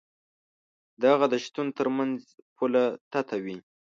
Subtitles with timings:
[0.99, 2.17] د هغه د شتون تر منځ
[2.55, 3.57] پوله تته وي.